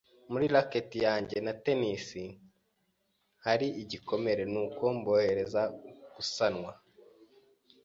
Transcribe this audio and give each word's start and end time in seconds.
Muri 0.31 0.45
racket 0.55 0.89
yanjye 1.05 1.37
ya 1.45 1.53
tennis 1.63 2.07
hari 3.45 3.67
igikomere, 3.83 4.43
nuko 4.53 4.83
mbohereza 4.97 5.61
gusanwa. 6.15 6.71